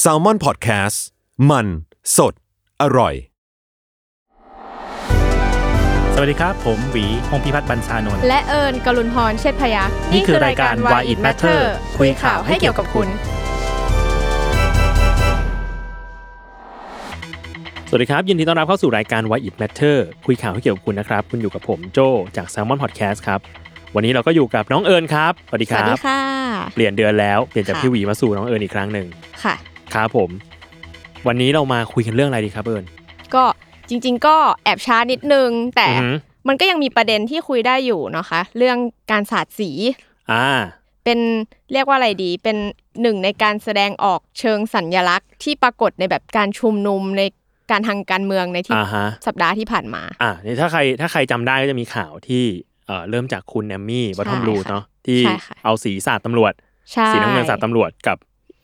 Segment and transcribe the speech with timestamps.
[0.00, 1.04] แซลมอนพอดแคสต์
[1.50, 1.66] มัน
[2.16, 2.34] สด
[2.82, 3.14] อร่อย
[6.14, 11.60] สวัสดีครับ ผมหวีพงพิพัฒน์บรรชานนท์และเอิญกลุนพรเชษฐพยักษ์นี่คือรายการ Why It Matter
[11.98, 13.08] คุยข่าวให้เกี่ยวกับคุณ
[17.88, 19.96] สวัสดีครับ ยินดีต้อนรับเข้าสู่รายการ Why It Matter
[20.26, 21.98] คุยข่าวให้เกี่ยวกับคุณนะครับ คุณอยู่กับผมโจ
[22.36, 23.40] จาก Salmon Podcast ครับ
[23.94, 26.20] วันนี้เราก็อยู่กับน้องเอิญครับสวัสดีสควัสรัดีบค่ะ
[26.74, 29.06] เปลี่ยนเดือนแล้วเปลี่ยนจากค่ะพี่หวีมาสู่น้องเอิญอีกครั้งหนึ่ง
[29.44, 29.54] ค่ะ
[29.94, 30.30] ครับผม
[31.26, 32.84] วันนี้เรามาคุยกันเรื่องอะไรดีครับเอิญ
[33.34, 33.44] ก็
[33.88, 36.14] จริง ๆ ก็แอบช้านิดนึง แต่อือหือ
[36.48, 38.78] มันก็ยังมีประเด็นที่คุยได้อยู่นะคะ เรื่อง
[39.10, 39.70] การสาดสี
[40.32, 40.46] อ่า
[41.04, 41.18] เป็น
[41.72, 42.56] เรียกว่าอะไรดี เป็น
[43.02, 47.22] หนึ่งในการแสดงออกเชิงสัญญลักษณ์ที่ปรากฏในแบบการชุมนุมใน
[47.70, 52.44] การทางการเมืองในที่อ่าฮะสัปดาห์ที่ผ่านมา อ่านี่ถ้าใครถ้าใครจำได้ก็จะมีข่าวที่
[52.86, 56.52] เอ่อเริ่มจากคุณแอมมี่บัตทอมใช่รูค่ะเนาะที่ใช่ค่ะเอาสีสาดตำรวจ
[56.92, 58.16] ใช่สีน้ำเงินสาดตำรวจกับ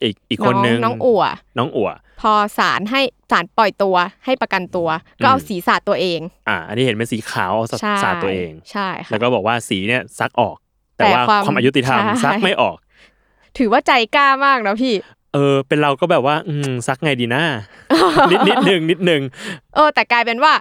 [0.03, 1.23] อีกอีกคนนึงน้องอัว
[1.59, 4.89] น้องอัวพอศาลให้ศาลปล่อยตัวให้ประกันตัว
[5.23, 10.57] ก็เอาอืมสีสาดตัวเอง อ่า อันนี้เห็นเป็นสีขาวเอาสาใช่สาดตัวเองใช่ค่ะแล้วก็บอกว่าสีเนี่ยซักออก
[10.97, 12.77] แต่แต่ว่าความความอายุติธรรมใช่ซักไม่ออก
[13.59, 14.95] ถือว่าใจกล้ามากนะพี่
[15.35, 17.43] เออ เป็นเราก็แบบว่า อืมซักไงดีนะ
[18.31, 19.23] นิดนิดหนึ่งนิดหนึ่ง
[19.75, 20.53] เออ แต่กลายเป็นว่า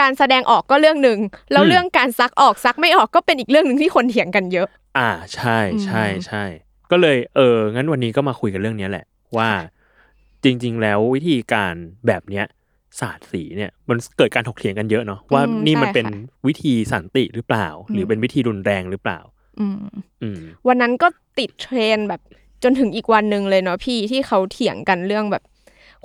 [0.00, 1.18] การแสดงออกก็เรื่องหนึ่ง
[1.52, 6.44] แล้วอืมเรื่องการซักออกซักไม่ออกก็เป็นอีกเรื่องหนึ่งที่คนเถียงกันเยอะ อ่าใช่ใช่อืมใช่
[6.90, 9.04] ก็เลยเอองั้นวันนี้ก็มาคุยกันเรื่องเนี้ยแหละ
[9.36, 9.50] ว่า
[10.44, 11.74] จริง ๆ แล้ววิธีการ
[12.06, 12.44] แบบเนี้ย
[13.00, 16.12] ศาสตร์สีเนี่ยมันเกิดการถกเถียงกันเยอะเนาะว่าอืมนี่มันใช่เป็นค่ะ
[16.46, 19.18] วิธีสันติหรือเปล่า หรือมเป็นวิธีรุนแรงหรือเปล่า
[19.60, 19.78] อืม
[20.22, 22.20] อืมวันนั้นก็ติดเทรนด์แบบ
[22.62, 25.42] จนถึงอีกวันหนึ่งเลยเนาะพี่ที่เขาเถียงกันเรื่องแบบ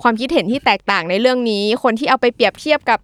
[0.02, 3.00] ความคิดเห็นที่แตกต่างในเรื่องนี้ คนที่เอาไปเปรียบเทียบกับ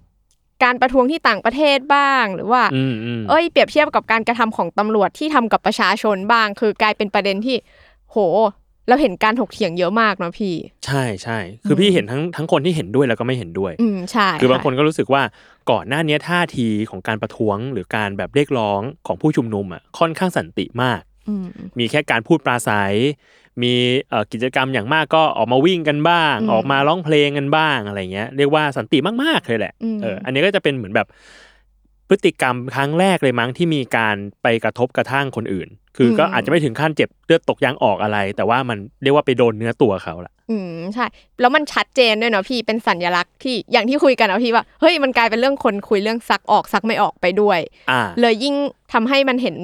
[0.64, 7.56] การประท้วงที่ต่างประเทศบ้าง หรือว่าอืมอืมเอ้ยเปรียบเทียบกับการกระทำของตำรวจที่ทำกับประชาชนบ้าง คือกลายเป็นประเด็นที่
[8.10, 8.16] โห
[8.88, 10.54] เราเห็นการถกเถียงเยอะมากเนาะพี่
[10.86, 15.22] ใช่ใช่คือพี่เห็นทั้งทั้งคนที่เห็นด้วยแล้วก็ไม่เห็นด้วย อืมใช่คือบางคนก็รู้สึกว่า
[15.70, 21.46] ก่อนหน้านี้ท่าทีของการประท้วง หรือการแบบเรียกร้องของผู้ชุมนุมอะค่อนข้างสันติมากอืม
[21.78, 22.94] มีแค่การพูดปราศัย
[23.62, 23.74] มี
[24.10, 31.08] เอ่อกิจกรรมอย่างมากก็ออกมาวิ่งกันบ้างอืมออกมาร้องเพลงกันบ้างอะไรเงี้ยเรียกว่าสันติมากๆเลยแหละอืมเอออันนี้ก็จะเป็นเหมือนแบบ
[32.08, 41.06] พฤติกรรมครั้งแรกเลยมั้งที่มีการไปกระทบกระทั่งคนอื่น คือก็อาจจะไม่ถึงขั้นเจ็บเลือดตกยางออกอะไร แต่ว่ามันเรียกว่าไปโดนเนื้อตัวเขาละอืมใช่
[41.40, 47.58] แล้วมันชัดเจนด้วยเนาะพี่เป็นสัญลักษณ์ที่อย่างที่คุยกันเนาะพี่ว่าเฮ้ยมันกลายเป็นเรื่องคนคุยเรื่องซักออกซักไม่ออกไปด้วย
[47.90, 48.54] อ่าเลยยิ่ง
[48.92, 49.54] ทำให้มันเห็น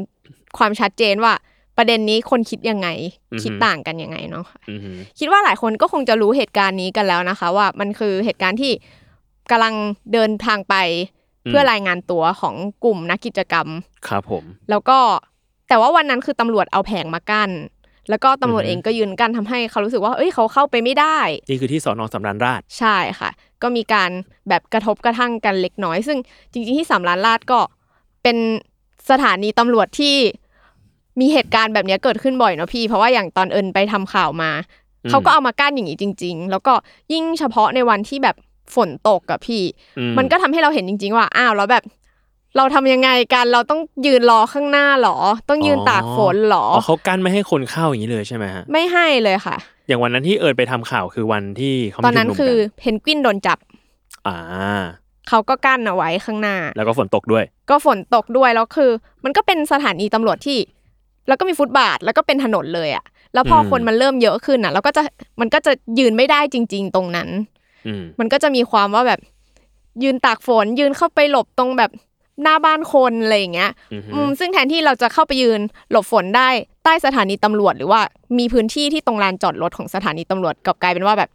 [0.58, 1.32] ความชัดเจนว่า
[1.76, 2.88] ประเด็นนี้คนคิดยังไง
[3.32, 8.72] อือฮึคิดต่างกันยังไงเนาะอือหือคิดว่าหลายคนก็คงจะรู้เหตุการณ์นี้กันแล้วนะคะ ว่ามันคือเหตุการณ์ที่
[9.50, 9.74] กำลัง
[10.12, 10.74] เดินทางไป
[11.46, 12.54] เพื่อรายงานตัวของ
[12.84, 13.68] กลุ่มนักกิจกรรม
[14.08, 14.98] ครับผม แล้วก็
[15.68, 17.50] แต่ว่าวันนั้นคือตำรวจเอาแผงมากั้น
[18.10, 23.30] แล้วก็ตำรวจอือฮึเองก็ยืนกั้นทำให้เขารู้สึกว่า เอ้ยเขาเข้าไปไม่ได้ นี่คือที่สอนอสำราญราช ใช่ค่ะ
[23.62, 24.10] ก็มีการ
[24.48, 26.18] แบบกระทบกระทั่งกันเล็กน้อย ซึ่ง
[26.52, 27.60] จริงๆที่สามล้านลาดก็
[28.22, 28.36] เป็น
[29.10, 30.16] สถานีตำรวจที่
[31.20, 34.50] มีเหตุการณ์แบบเนี้ยเกิดขึ้นบ่อยเนาะพี่ เพราะว่าอย่างตอนเอิญไปทำข่าวมา
[35.04, 36.72] อืมเขาก็เอามากั้นอย่างนี้จริง ๆ แล้วก็
[37.12, 38.36] ยิ่งเฉพาะในวันที่แบบ
[38.74, 39.62] ฝนตกกับพี่
[39.98, 41.84] อืมันก็ทำให้เราเห็นจริง ๆ ว่าอ้าวแล้วแบบ
[42.56, 45.16] เราทำยังไงกันเราต้องยืนรอข้างหน้าหรอ
[45.48, 49.56] ต้องยืนตากฝนหรออ๋อเขากั้นไม่ให้คนเข้าอย่างนี้เลยใช่ไหมฮะไม่ให้เลยค่ะ
[49.86, 53.58] อย่างวันนั้นที่เอิญไปทำข่าวคือวันที่เขาตอมีนนั้นชุมมคือกัเพนกวินโดนจับ
[54.26, 54.36] อ่า
[55.28, 58.90] เขาก็กั้นเอาไว้ข้างหน้า แล้วก็ฝนตกด้วย ก็ฝนตกด้วยแล้วคือ
[59.24, 60.58] มันก็เป็นสถานีตำรวจที่
[61.28, 63.04] แล้วก็มีฟุตบาทแล้วก็เป็นถนนเลยอะ
[63.34, 65.02] แล้วพออมคนมันเริ่มเยอะขึ้นอะเราก็จะ
[65.40, 67.28] มันก็จะยืนไม่ได้จริง ๆ ตรงนั้น
[67.86, 69.20] อืมมันก็จะมีความว่าแบบ
[70.02, 71.90] ยืนตากฝนยืนเข้าไปหลบตรงแบบ
[72.42, 75.60] หน้าบ้านคนอะไรอย่างเงี้ยอือหืออืมซึ่งแทนที่เราจะเข้าไปยืน
[75.90, 76.48] หลบฝนได้
[76.84, 78.00] ใต้สถานีตำรวจ หรือว่า
[78.38, 81.30] มีพื้นที่ที่ตรงลานจอดรถของสถานีตำรวจกลับกลายเป็นว่าแบบ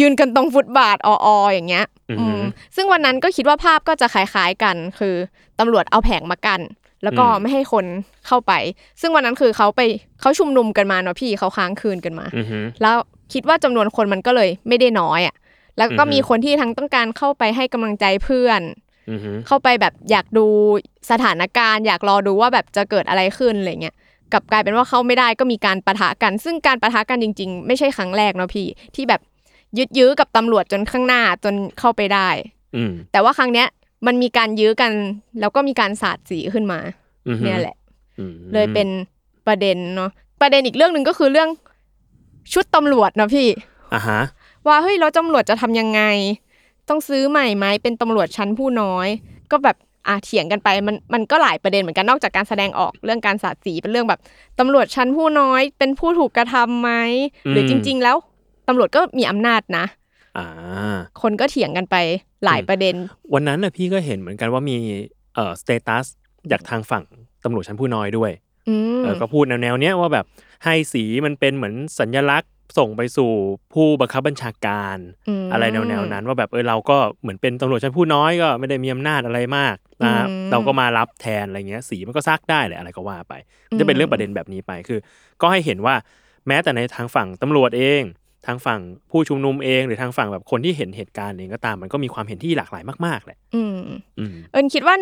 [0.00, 2.44] ยืนกันตรงฟุตบาทออๆอย่างเงี้ยอืออืหืมอ
[2.76, 5.14] ซึ่งวันนั้นก็คิดว่าภาพก็จะคล้ายๆกัน คือ
[5.58, 6.60] ตำรวจเอาแผงมากัน
[7.06, 7.84] แล้วก็อืมไม่ให้คน
[8.26, 8.52] เข้าไป
[9.00, 9.80] ซึ่งวันนั้นคือเขาไป
[10.20, 12.96] เขาชุมนุมกันมาเนาะพี่เขาค้างคืนกันมาอือหือแล้ว
[13.32, 15.34] คิดว่าจำนวนคนมันก็เลยไม่ได้น้อยอะ
[15.78, 18.60] แล้วก็อือฮึมีคนที่ทั้งต้องการเข้าไปให้กำลังใจเพื่อน
[19.10, 20.46] อือหือเข้าไปแบบอยากดู
[21.10, 23.94] สถานการณ์ อยากรอดูว่าแบบจะเกิดอะไรขึ้นอะไรเงี้ย
[24.32, 29.20] กลับกลายเป็นว่าเข้าไม่ได้ก็มีการปะทะกัน ซึ่งการปะทะกันจริง ๆ ไม่ใช่ครั้งแรกเนาะพี่ที่แบบ
[29.78, 32.28] ยึดยื้อกับตำรวจจนข้างหน้าจนเข้าไปได้
[32.76, 33.68] อืมแต่ว่าครั้งเนี้ย
[34.06, 34.92] มันมีการยื้อกัน
[35.40, 37.05] แล้วก็มีการสาดสีขึ้นมาอือหือ
[37.44, 37.76] เนี่ยแหละ
[38.18, 38.88] อืมเลยเป็น
[39.46, 41.48] ประเด็นเนาะประเด็นอีกเรื่องหนึ่งก็คือเรื่อง
[42.52, 43.48] ชุดตำรวจนะพี่
[43.94, 44.20] อ่าฮะ
[44.66, 46.02] ว่าเฮ้ยแล้วตำรวจจะทำยังไง
[46.88, 49.08] ต้องซื้อใหม่ไหมเป็นตำรวจชั้นผู้น้อย
[49.50, 49.76] ก็แบบ
[50.08, 54.20] อะเถียงกันไปมันมันก็หลายประเด็นเหมือนกันนอกจากการแสดงออกเรื่องการสาดสีเป็นเรื่องแบบ
[54.58, 56.90] ตำรวจชั้นผู้น้อย เป็นผู้ถูกกระทำไหม
[57.50, 58.16] หรือจริง ๆ แล้ว
[58.68, 59.84] ตำรวจก็มีอำนาจนะ
[60.38, 60.46] อ่า
[61.22, 61.96] คนก็เถียงกันไป
[62.44, 62.94] หลายประเด็น
[63.34, 64.76] วันนั้นน่ะพี่ก็เห็นเหมือนกันว่ามี
[65.34, 66.06] เอ่อสเตตัส
[66.52, 67.04] จากทางฝั่ง
[67.44, 68.30] ตำรวจชั้นผู้น้อยด้วย
[68.68, 70.24] อืมเออก็พูดแนวๆเนี้ยว่าแบบ
[70.64, 73.30] ให้สีมันเป็นเหมือนสัญลักษณ์ส่งไปสู่
[73.74, 74.96] ผู้บังคับบัญชาการ
[75.44, 83.34] มอะไรแนวๆนั้น ว่าแบบเออเราก็เหมือนเป็นตำรวจชั้นผู้น้อยก็ไม่ได้มีอำนาจอะไรมากนะอืมเราก็มารับแทนอะไรเงี้ย สีมันก็ซักได้แหละอะไรก็ว่าไป
[83.68, 84.98] มันจะเป็นเรื่องประเด็นแบบนี้ไปคือ
[85.42, 85.94] ก็ให้เห็นว่า
[86.46, 88.02] แม้แต่ในทางฝั่งตำรวจเอง
[88.46, 93.76] ทางฝั่งผู้ชุมนุมเอง หรือทางฝั่งแบบคนที่เห็นเหตุการณ์เองก็ตามมันก็มีความเห็นที่หลากหลายมากๆแหละอืม
[94.18, 94.96] อืมเอิญคิดว่า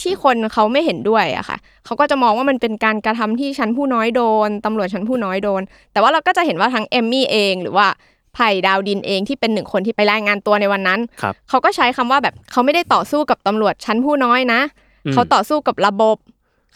[0.00, 5.62] ที่คนเขาไม่เห็นด้วยอะค่ะเขาก็จะมองว่ามันเป็นการกระทำที่ชั้นผู้น้อยโดนตำรวจชั้นผู้น้อยโดน
[5.92, 7.86] แต่ว่าเราก็จะเห็นว่าทั้งเอมมี่เองหรือว่า
[8.34, 14.60] ไผ่ดาวดินเองที่เป็นหนึ่งคนที่ไปรายงานตัวในวันนั้นครับเขาก็ใช้คำว่าแบบเขาไม่ได้ต่อสู้กับตำรวจชั้นผู้น้อยนะ
[15.06, 16.16] อืมเขาต่อสู้กับระบบ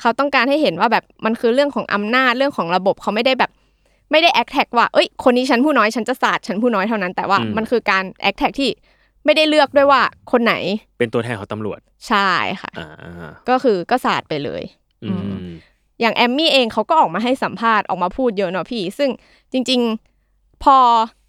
[0.00, 3.50] เขาต้องการให้เห็นว่าแบบมันคือเรื่องของอำนาจเรื่องของระบบเขาไม่ได้แบบ
[4.10, 8.70] ไม่ได้แอคแท็กว่าเอ้ยคนนี้ชั้นผู้น้อยฉันจะสาดชั้นผู้น้อยเท่านั้นแต่ว่ามันคือการแอคแท็กที่
[9.24, 10.54] ไม่ได้เลือกด้วยว่าคนไหน
[10.98, 12.30] เป็นตัวแทนของตำรวจ ใช่
[12.62, 14.62] ค่ะ อ่า ก็คือก็สาดไปเลย
[15.04, 15.08] อื
[15.42, 15.46] ม
[16.00, 19.10] อย่างแอมมี่เองเขาก็ออกมาให้สัมภาษณ์ออกมาพูดเยอะเนาะพี่ ซึ่ง
[19.52, 19.80] จริง
[20.22, 20.76] ๆ พอ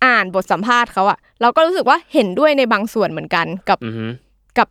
[0.06, 4.12] อ่านบทสัมภาษณ์เขาอะเราก็รู้สึกว่าเห็นด้วยในบางส่วนเหมือนกันกับอืม
[4.58, 4.68] กับ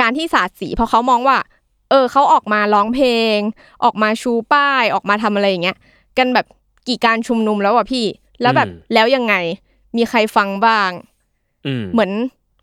[0.00, 1.38] การที่สาดสี เพราะเขามองว่า
[1.90, 3.38] เออเขาออกมาร้องเพลง
[3.84, 5.76] ออกมาชูป้ายออกมาทำอะไรอย่างเงี้ย
[6.18, 6.46] กันแบบ
[6.88, 8.06] กี่การชุมนุมแล้วอะพี่
[8.40, 9.34] แล้วแบบแล้วยังไง
[9.96, 11.17] มีใครฟังบ้างอืม
[11.92, 12.10] เหมือน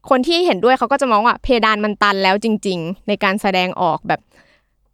[0.09, 4.21] คนที่เห็นด้วยเขาก็จะมองว่าเพดานมันตันแล้วจริง ๆ ในการแสดงออกแบบ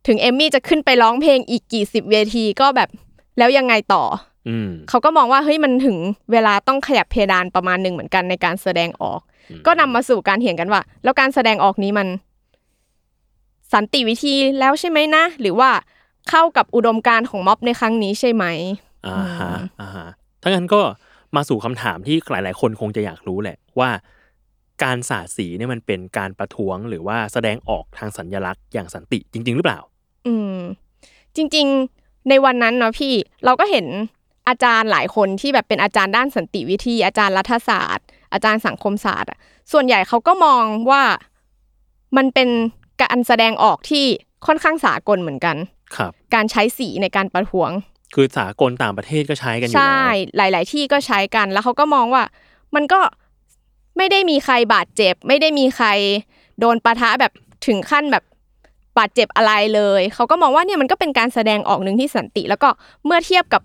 [0.07, 2.89] ถึงเอมมี่จะขึ้นไปร้องเพลงอีกกี่สิบเวทีก็แบบ
[3.37, 4.03] แล้วยังไงต่อ
[4.49, 5.97] อืมเขาก็มองว่าเฮ้ยมันถึง
[6.31, 12.07] เวลาต้องขยับเพดานประมาณหนึ่งเหมือนกันในการแสดงออกอืมก็นำมาสู่การเถียงกันว่า แล้วการแสดงออกนี้มัน
[13.73, 15.69] สันติวิธีแล้วใช่ไหมนะ หรือว่า
[16.29, 18.45] เข้ากับอุดมการณ์ของม็อบในครั้งนี้ใช่ไหม
[19.07, 20.07] อ่าฮะอ่าฮะ
[20.41, 20.81] ถ้างั้นก็
[21.36, 23.89] มาสู่คำถามที่หลาย ๆ คนคงจะอยากรู้แหละว่า
[24.83, 29.80] การสาดสีเนี่ยมันเป็นการประท้วงหรือว่าแสดงออกทางสัญลักษณ์อย่างสันติจริง ๆ หรือเปล่า
[30.28, 30.57] อืม
[31.36, 31.68] จริง
[31.98, 33.13] ๆ ในวันนั้นเนาะพี่
[33.45, 33.86] เราก็เห็น
[34.48, 39.38] อาจารย์หลายคนที่แบบเป็นอาจารย์ด้านสันติวิธี อาจารย์รัฐศาสตร์ อาจารย์สังคมศาสตร์อะ
[39.72, 41.04] ส่วนใหญ่เขาก็มองว่า
[42.18, 42.50] มันเป็น
[43.01, 44.06] การแสดงออกที่
[44.48, 45.56] ค่อนข้างสากลเหมือนกัน
[45.95, 47.69] ครับ การใช้สีในการประท้วง
[48.13, 50.03] คือสากลต่างประเทศก็ใช้กันอยู่ใช่
[50.35, 52.23] แล้วหลาย ๆ ที่ก็ใช้กันแล้วเขาก็มองว่า
[52.75, 52.99] มันก็
[53.97, 55.87] ไม่ได้มีใครบาดเจ็บ ไม่ได้มีใคร
[56.59, 57.31] โดนปะทะแบบ
[57.67, 58.23] ถึงขั้นแบบ
[58.97, 62.69] บาดเจ็บอะไรเลย เขาก็มองว่าเนี่ยมันก็เป็นการแสดงออกหนึ่งที่สันติ แล้วก็
[63.05, 63.61] เมื่อเทียบกับ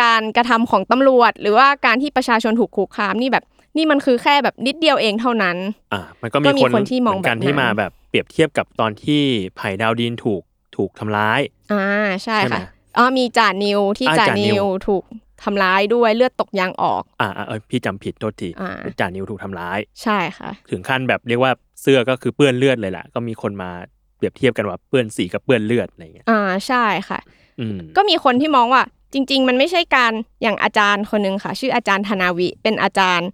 [0.00, 3.44] การกระทำของตำรวจ หรือว่าการที่ประชาชนถูกคุกคามนี่แบบ
[3.76, 5.56] นี่มันคือแค่แบบนิดเดียวเองเท่านั้น
[5.92, 9.22] อ่ามันก็ก็มีมีคนคนที่มองเหนกันแบบนั้นที่มาแบบเปรียบเทียบกับตอนที่
[9.56, 10.42] ไผ่ดาวดินถูก
[10.76, 11.40] ถูกทำร้าย
[11.72, 11.86] อ่า
[12.24, 12.64] ใช่ใช่ไหมค่ะ
[12.96, 15.04] อ๋อมีจ่านิวที่อ่าจ่าจ่านินิววถูก
[15.42, 21.52] ทำร้ายด้วยเลือดตกยางออก อ่าอ่าเออพี่จำผิดโทษทีอ่าจ่านิวถูกทำร้าย ใช่ค่ะ ถึงขั้นแบบเรียกว่า
[21.82, 23.70] เสื้อก็คือเปื้อนเลือดเลยแหละก็มีคนมา
[24.16, 27.20] เปรียบเทียบกันว่าเปื้อนสีกับเปื้อนเลือดอะไรอย่างเงี้ยอ่าใช่ค่ะ
[27.60, 30.12] อืมก็มีคนที่มองว่าจริง ๆ มันไม่ใช่การ
[30.42, 33.28] อย่างอาจารย์คนหนึ่งค่ะ ชื่ออาจารย์ธนาวิเป็นอาจารย์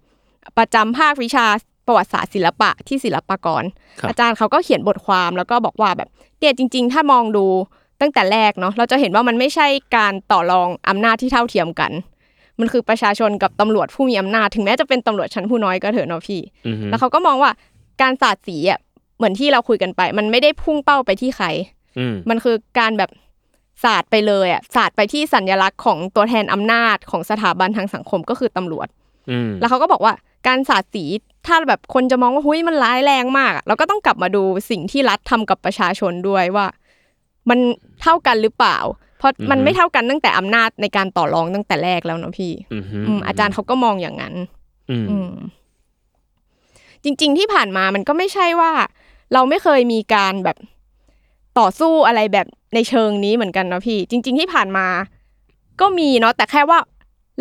[0.57, 1.45] ประจำภาควิชา
[1.87, 3.63] ประวัติศาสตร์ศิลปะที่ศิลปากร
[3.99, 6.09] ครับอาจารย์เขาก็เขียนบทความแล้วก็บอกว่าแบบ
[6.39, 7.45] เนี่ยจริง ๆ ถ้ามองดู
[8.01, 9.67] ตั้งแต่แรกเนาะเราจะเห็นว่ามันไม่ใช่
[9.97, 11.91] การต่อรองอำนาจที่เท่าเทียมกัน
[12.59, 17.51] มันคือประชาชนกับตำรวจผู้มีอำนาจถึงแม้จะเป็นตำรวจชั้นผู้น้อยก็เถอะเนาะพี่อือฮึแล้วเขาก็มองว่า
[18.01, 18.79] การสาดสีอะ
[19.17, 21.47] เหมือนที่เราคุยกันไป มันไม่ได้พุ่งเป้าไปที่ใคร
[21.99, 23.09] อืมมันคือการแบบ
[23.83, 28.87] ศาสตร์ไปเลยอะศาสตร์ไปที่สัญลักษณ์ของตัวแทนอำนาจของสถาบันทางสังคมก็คือตำรวจ
[29.31, 30.13] อืมแล้วเขาก็บอกว่า
[30.47, 31.05] การศาสตร์สี
[31.47, 36.65] ถ้าแบบคนจะมองว่าหุ้ยมันร้ายแรงมากอะเราก็ต้องกลับมาดูสิ่งที่รัฐทำกับประชาชนด้วยว่า
[37.49, 37.59] มัน
[38.01, 38.77] เท่ากันหรือเปล่า
[39.19, 44.35] เพราะมันไม่เท่ากันตั้งแต่อำนาจในการต่อรองตั้งแต่แรกแล้วเนาะพี่อือฮึอืมอาจารย์เขาก็มองอย่างนั้น
[44.89, 45.31] อืมอืม
[47.03, 48.71] จริง ๆ ที่ผ่านมามันก็ไม่ใช่ว่า
[49.33, 50.57] เราไม่เคยมีการแบบ
[51.59, 54.87] ต่อสู้อะไรแบบในเชิงนี้เหมือนกันเนาะพี่ จริง ๆ ที่ผ่านมา
[55.81, 56.79] ก็มีเนาะแต่แค่ว่า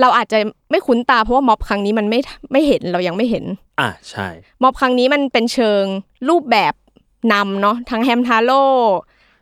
[0.00, 0.38] เราอาจจะ
[0.70, 2.20] ไม่คุ้นตาเพราะว่าม็อบครั้งนี้มันไม่
[2.52, 3.44] ไม่เห็นเรายังไม่เห็น
[3.80, 4.28] อะใช่
[4.62, 5.82] ม็อบครั้งนี้มันเป็นเชิง
[6.28, 6.74] รูปแบบ
[7.32, 8.64] นำเนาะทั้งแฮมทาโร่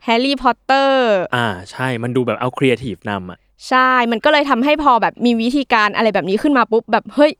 [0.07, 7.31] แฮร์รี่พอตเตอร์อ่าใช่มันดูแบบเอาครีเอทีฟนำอะใช่ มันก็เลยทำให้พอแบบมีวิธีการอะไรแบบนี้ขึ้นมาปุ๊บแบบเฮ้ย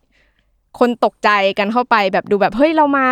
[0.79, 3.05] คนตกใจกันเข้าไปแบบดูแบบเฮ้ยเรามา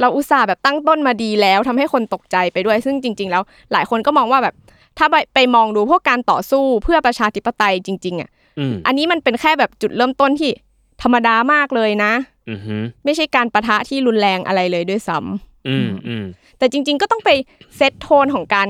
[0.00, 3.42] เราอุตส่าห์แบบตั้งต้นมาดีแล้วทำให้คนตกใจไปด้วย ซึ่งจริง ๆ แล้ว
[3.72, 4.54] หลายคนก็มองว่าแบบ
[4.98, 10.50] ถ้าไปไปมองดูพวกการต่อสู้เพื่อประชาธิปไตยจริง ๆ อะอืมอันนี้มันเป็นแค่แบบจุดเริ่มต้นที่
[11.02, 12.12] ธรรมดามากเลยนะ
[12.50, 15.18] อือฮึไม่ใช่การประทะที่รุนแรงอะไรเลยด้วยซ้
[15.68, 16.24] อืมอืม
[16.62, 17.30] แต่จริง ๆ ก็ต้องไป
[17.76, 18.68] เซตโทนของการ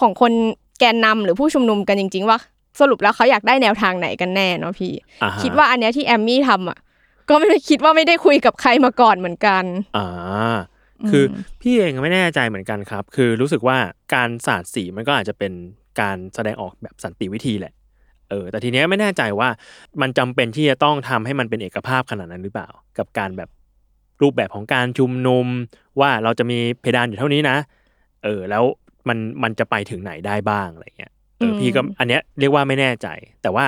[0.00, 0.32] ของคน
[0.78, 2.38] แกนนำหรือผู้ชุมนุมกันจริง ๆ ว่า
[2.80, 4.92] สรุปแล้วเขาอยากได้แนวทางไหนกันแน่เนาะพี่
[5.22, 6.78] อ่าฮะคิดว่าอันเนี้ยที่แอมมี่ทำอะ
[7.28, 9.64] ก็ไม่ได้คิดว่าไม่ได้คุยกับใครมาก่อนเหมือนกัน
[9.96, 10.06] อ่า
[11.10, 11.24] คือ
[11.62, 13.78] พี่เองไม่แน่ใจเหมือนกันครับ คือรู้สึกว่า
[14.14, 15.52] การสาดสีมันก็อาจจะเป็น
[16.00, 17.72] การแสดงออกแบบสันติวิธีแหละ
[18.30, 19.48] เออ แต่ทีเนี้ยไม่แน่ใจว่า
[20.00, 22.68] มันจำเป็นที่จะต้องทำให้มันเป็นเอกภาพขนาดนั้นหรือเปล่า
[22.98, 23.48] กับการแบบ
[24.22, 25.46] รูปแบบของการชุมนุม
[26.00, 27.56] ว่าเราจะมีเพดานอยู่เท่านี้นะ
[28.24, 28.64] เออ แล้ว
[29.08, 33.08] มันมันจะไปถึงไหนได้บ้างอะไรเงี้ยเอออืมพี่ก็อันเนี้ยเรียกว่าไม่แน่ใจ
[33.42, 33.64] แต่ว่า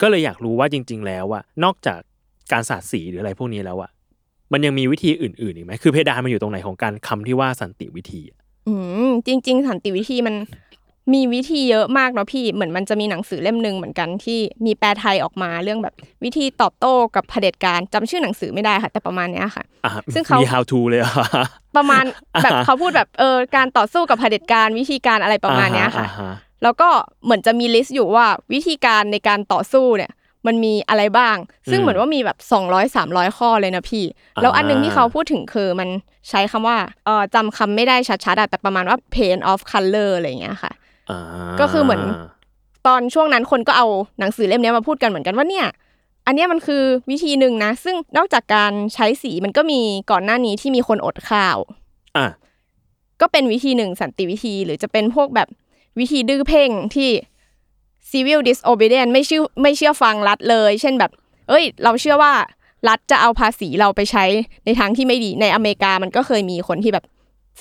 [0.00, 2.00] ก็เลยอยากรู้ว่าจริง ๆ แล้วว่านอกจาก
[2.52, 3.90] การสาดสีหรืออะไรพวกนี้แล้วอะ
[4.52, 8.38] มันยังมีวิธีอื่นๆอีกไหมคือเพดานมันอยู่ตรงไหนของการคำที่ว่าสันติวิธีอะ
[8.68, 8.74] อื
[9.06, 10.34] มจริง ๆ สันติวิธีมัน
[11.12, 15.94] มีวิธีเยอะมากเนาะพี่เหมือนมันจะมีหนังสือเล่มหนึ่งเหมือนกันที่มีแปลไทยออกมาเรื่องแบบ
[16.24, 21.46] วิธีตอบโต้กับเผด็จการจำชื่อหนังสือไม่ได้ค่ะ แต่ประมาณเนี้ยค่ะอะซึ่งเขามี how to เลยเหรอะ
[21.76, 22.04] ประมาณ
[22.42, 26.06] แบบอ่าฮะเขาพูดแบบเออการต่อสู้กับเผด็จการวิธีการอะไรประมาณเนี้ยค่ะ
[26.62, 26.88] แล้วก็
[27.24, 30.12] เหมือนจะมีลิสต์อยู่ว่าวิธีการในการต่อสู้เนี่ย
[30.46, 31.36] มันมีอะไรบ้าง
[31.70, 34.04] ซึ่งอืมเหมือนว่ามีแบบ 200 300 ข้อเลยนะพี่
[34.36, 35.88] อ่าแล้วอันหนึงที่เขาพูดถึงคือมัน
[36.28, 40.82] ใช้คำว่าเออจำคำไม่ได้ชัดๆอะแต่ประมาณว่า paint of color อะไรอย่างเงี้ยค่ะอ่า
[41.60, 42.02] ก็คือเหมือน
[42.86, 43.86] ตอนช่วงนั้นคนก็เอา
[44.20, 45.66] หนังสือเล่มเนี้ยมาพูดกันเหมือนกันว่าเนี่ย
[46.26, 49.80] อันเนี้ยมันคือวิธีหนึ่งนะ ซึ่งนอกจากการใช้สีมันก็มี
[50.10, 51.58] ก่อนหน้านี้ที่มีคนอดข้าว
[52.16, 52.26] อะ
[53.20, 55.48] ก็เป็นวิธีหนึ่งสันติวิธีหรือจะเป็นพวกแบบ
[55.98, 57.10] วิธีดื้อเพ่งที่
[58.10, 61.10] civil disobedience ไม่เชื่อไม่เชื่อฟังรัฐเลย เช่นแบบ
[61.48, 62.32] เอ้ย เราเชื่อว่า
[62.88, 64.24] รัฐจะเอาภาษีเราไปใช้
[64.64, 67.04] ในทางที่ไม่ดีในอเมริกามันก็เคยมีคนที่แบบ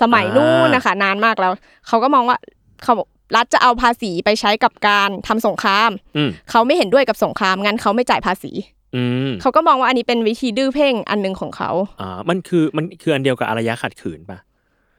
[0.02, 1.52] สมัยนู้นนะคะ นานมากแล้ว
[1.88, 2.38] เขาก็มองว่า
[2.84, 2.94] เขา
[3.36, 8.52] รัฐจะเอาภาษีไปใช้กับการทำสงครามอืมเขาไม่เห็นด้วยกับสงครามงั้นเขาไม่จ่ายภาษี
[8.96, 11.72] อืมเขาก็มองว่าอันนี้เป็นวิธีดื้อเพ่งอันหนึ่งของเขา
[12.02, 14.40] อ่ามันคือมันคืออันเดียวกับอารยะขัดขืนป่ะ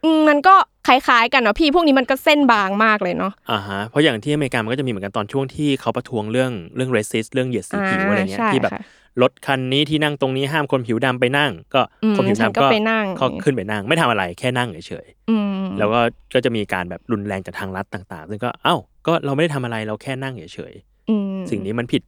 [0.05, 0.55] อืมมันก็
[0.87, 8.83] คล้ายๆกันเนาะพี่พวกนี้มันก็เส้นบางมากเลยเนาะอ่าฮะเพราะอย่างที่อเมริกามันก็จะมีเหมือนกันตอนช่วงที่เขาประท้วงเรื่องเรื่อง racist เรื่องเหยียดสีผิวอ่าอะไรเงี้ยใช่ที่แบบค่ะ
[9.23, 16.01] รถคันนี้ที่นั่งตรงนี้ห้ามคนผิวดำไปนั่ง ก็อืมคนผิวฉันดำก็ก็ไปนั่งก็ขึ้นไปนั่ง ไม่ทำอะไรแค่นั่งเฉยอืมๆแล้วก็
[16.35, 20.75] ก็จะมีการแบบรุนแรงจากทางรัฐต่างๆ ซึ่งก็เอ้าก็เราไม่ได้ทำอะไรเราแค่นั่งเฉย
[21.11, 22.03] อืมๆสิ่งนี้มันผิด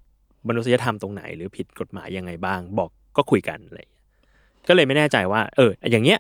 [0.48, 4.04] มนุษยธรรมตรงไหน หรือผิดกฎหมายยังไงบ้าง บอกก็คุยกันอะไรอย่างเงี้ย
[4.68, 6.18] ก็เลยไม่แน่ใจว่า เออ อย่างเงี้ย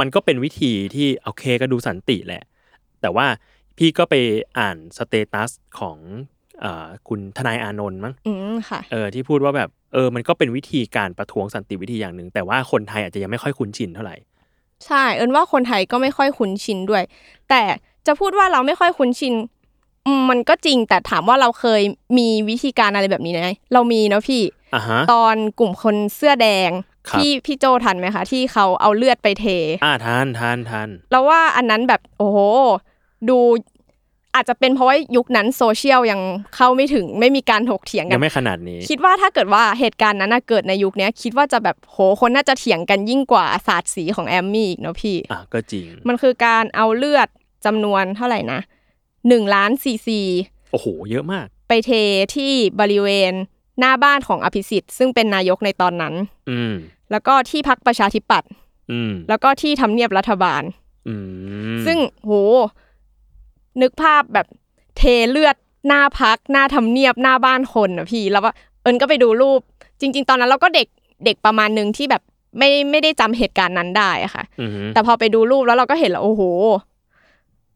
[0.00, 2.42] มันก็เป็นวิธีที่โอเคก็ดูสันติแหละ
[3.02, 3.26] แต่ว่า
[3.78, 4.14] พี่ก็ไป
[4.58, 5.98] อ่านสเตตัสของ
[6.60, 14.16] เอ่อคุณทนายอานนท์มั้งอืมค่ะเออที่พูดว่าแบบ เออมันก็เป็นวิธีการประท้วงสันติวิธีอย่างหนึ่ง แต่ว่าคนไทยอาจจะยังไม่ค่อยคุ้นชินเท่าไหร่
[14.86, 17.04] ใช่เอินว่าคนไทยก็ไม่ค่อยคุ้นชินด้วย
[17.50, 17.62] แต่
[18.06, 19.34] จะพูดว่าเราไม่ค่อยคุ้นชิน
[20.06, 21.82] อืมมันก็จริงแต่ถามว่าเราเคย
[22.18, 24.42] มีวิธีการอะไรแบบนี้ไหมเรามีเนาะพี่
[24.74, 26.70] อ่าฮะตอนกลุ่มคนเสื้อแดง
[27.08, 29.46] ครับที่พี่โจทันไหมคะที่เขาเอาเลือดไปเท
[29.84, 32.38] อ่าทานทานทานเราว่าอันนั้นแบบโอ้โห
[33.28, 33.38] ดู
[34.38, 36.20] อาจจะเป็นเพราะว่ายุคนั้นโซเชียลยัง
[36.56, 47.28] เข้าไม่ถึงไม่มีการถกเถียงกัยันงไม่ขนาดนี้ คิดว่าถ้าเกิดว่าเหตุการณ์นั้นน่ะเกิดในยุคเนี้ยคิดว่าจะแบบโหคนน่าจะเถียงกันยิ่งกว่าศาสตร์สีของแอมมี่อีกเนาะพี่อะก็จริง มันคือการเอาเลือด
[47.66, 48.60] จำนวนเท่าไหร่นะ
[49.28, 50.20] หนึ่งล้านซีซี
[50.72, 51.90] โอ้โห เยอะมาก ไปเท
[52.36, 53.32] ที่บริเวณ
[53.78, 56.14] หน้าบ้านของอภิสิทธิ์ซึ่งเป็นนายกในตอนนั้น
[56.50, 56.74] อืม
[57.10, 58.50] แล้วก็ที่พักประชาธิปัตย์
[58.92, 60.62] อืมแล้วก็ที่ทำเนียบรัฐบาล
[61.08, 61.14] อื
[61.74, 62.32] มซึ่งโห
[63.82, 64.46] นึกภาพแบบ
[64.96, 65.56] เทเลือด
[65.86, 69.60] หน้าพักหน้าทำเนียบหน้าบ้านคนอะพี่แล้วว่าเอิญก็ไปดูรูป
[70.00, 70.88] จริง ๆ ตอนนั้นเราก็เด็ก
[71.24, 72.22] เด็กประมาณหนึ่งที่แบบ
[72.58, 76.42] ไม่ไม่ได้จำเหตุการณ์นั้นได้อะค่ะอืมแต่พอไปดูรูปแล้วเราก็เห็นแล้วโอ้โห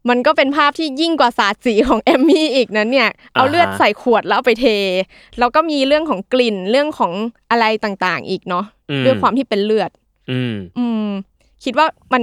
[0.08, 4.66] มันก็เป็นภาพที่ยิ่งกว่าศาสตร์สีของแอมมี่อีกนะเนี่ย เอาเลือดใส่ขวดแล้วเอาไปเท
[5.38, 7.12] แล้วก็มีเรื่องของกลิ่นเรื่องของ
[7.50, 9.90] อะไรต่างๆ อีกเนาะอืด้วยความที่เป็นเลือด
[10.30, 11.08] อืมอืม
[11.64, 12.22] คิดว่ามัน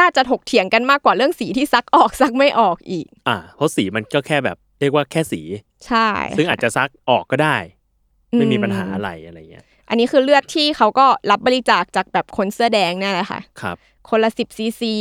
[0.00, 5.40] น่าจะถกเถียงกันมากกว่าเรื่องสีที่ซักออกซักไม่ออกอีก อ่าเพราะสีมันก็แค่แบบเรียกว่าแค่สี
[5.86, 7.56] ใช่ ซึ่งอาจจะซักออกก็ได้
[8.36, 13.76] ไม่มีปัญหาอือะไรอะไรเงี้ย อันนี้คือเลือดที่เขาก็รับบริจาคจากแบบคนเสื้อแดงเนี่ยแหละค่ะ ครับ
[14.08, 14.94] คนละสิบซีซี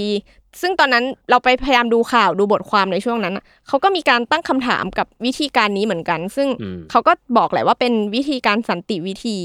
[0.62, 9.38] ซึ่งตอนนั้นเราไปพยายามดูข่าวดูบทความในช่วงนั้นน่ะเขาก็มีการตั้งคำถามกับวิธีการนี้เหมือนกัน ซึ่งอืมเขาก็บอกแหละว่าเป็นวิธีการสันติวิธี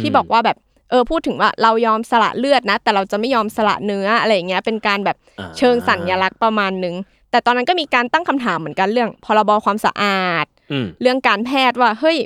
[0.00, 0.56] ที่อืมบอกว่าแบบ
[0.90, 6.94] เออพูดถึงว่าเรายอมสละเลือดนะ แต่เราจะไม่ยอมสละเนื้ออะไรอย่างเงี้ยเป็นการแบบอ่าเชิงสัญลักษณ์ประมาณหนึง
[7.30, 12.18] แต่ตอนนั้นก็มีการตั้งคำถามเหมือนกันเรื่องพรบความสะอาดอืมเรื่องการแพทย์ว่าเฮ้ย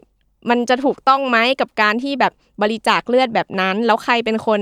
[0.50, 4.60] มันจะถูกต้องไหมกับการที่แบบบริจาคเลือดแบบนั้น แล้วใครเป็นคน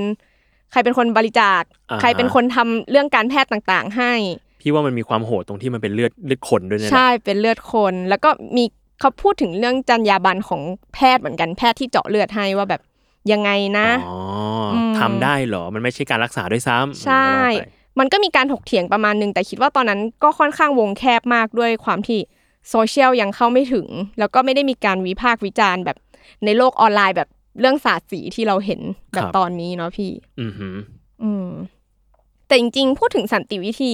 [0.73, 4.12] ใครเป็นคนบริจาคอ่าฮะใครเป็นคนทำเรื่องการแพทย์ต่างๆ ให้
[4.61, 8.64] พี่ว่ามันมีความโหดตรงที่มันเป็นเลือดเลือดคนด้วยเนี่ยแหละใช่เป็นเลือดคนแล้วก็มี
[9.00, 10.62] เขาพูดถึงเรื่องจรรยาบรรณของ
[10.95, 12.80] แพทย์เหมือนกันแพทย์ที่เจาะเลือดให้ว่าแบบ
[13.33, 14.19] ยังไงนะอ๋อ
[14.75, 17.65] อมทำได้เหรอ มันไม่ใช่การรักษาด้วยซ้ำใช่ว่าไป
[17.99, 22.21] มันก็มีการถกเถียงประมาณนึงแต่คิดว่าตอนนั้นก็ค่อนข้างวงแคบมากด้วยความที่
[22.71, 25.97] โซเชียลยังเข้าไม่ถึง แล้วก็ไม่ได้มีการวิพากษ์วิจารณ์แบบ
[26.45, 27.29] ในโลกออนไลน์แบบ
[27.61, 28.81] เรื่องศาสตร์สีที่เราเห็น
[29.15, 30.11] แบบตอนนี้เนาะพี่
[30.41, 30.77] อือหือ
[31.23, 31.49] อืม
[32.47, 33.93] แต่จริงๆ พูดถึงสันติวิธี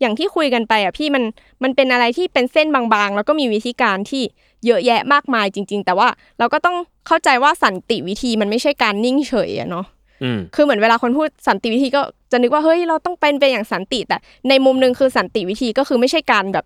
[0.00, 1.24] อย่างที่คุยกันไปอะพี่มัน
[1.62, 4.22] มันเป็นอะไรที่เป็นเส้นบางๆ แล้วก็มีวิธีการที่
[4.66, 6.08] เยอะแยะมากมายจริง ๆ แต่ว่า
[6.38, 9.86] เราก็ต้องเข้าใจว่าสันติวิธีมันไม่ใช่การนิ่งเฉยอะเนาะ
[10.22, 14.16] อืมคือเหมือนเวลาคนพูดสันติวิธีก็จะนึกว่าเฮ้ยเราต้องเป็นไปอย่างสันติแต่
[14.48, 16.64] ในมุมหนึ่งคือสันติวิธีก็คือไม่ใช่การแบบ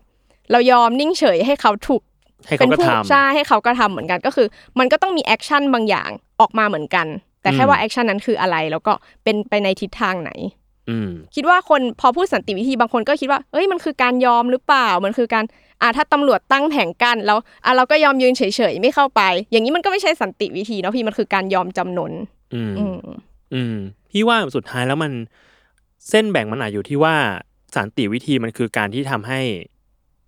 [0.53, 2.03] เรายอมนิ่งเฉยให้เขาถูก
[2.47, 4.47] ให้เขาก็ผู้ทำใช่ให้เขากระทำเหมือนกันก็คือ
[4.79, 7.07] มันก็ต้องมี action บางอย่างออกมาเหมือนกัน
[7.43, 8.93] แต่แค่อืมว่า action นั้นคืออะไรแล้วก็
[9.25, 10.58] เป็นไปในทิศทางไหนอืม
[11.35, 15.45] คิดว่าคนพอพูดสันติวิธีบางคนก็คิดว่าเอ้ยมันคือการยอมหรือเปล่า มันคือการ
[15.83, 18.43] อ่าถ้าตำรวจตั้งแผงกั้นแล้วอะเราก็ยอมยืนเฉ
[18.73, 22.13] ยๆไม่เข้าไป อย่างนี้มันก็ไม่ใช่สันติวิธีเนาะพี่มันคือการยอมจำนน
[22.55, 22.99] อืมอืม
[23.55, 23.77] อืม
[24.11, 25.13] พี่ว่าสุดท้ายแล้วมัน
[26.09, 27.15] เส้นแบ่งมันอาจอยู่ที่ว่า
[27.77, 29.41] สันติวิธีมันคือการที่ทำให้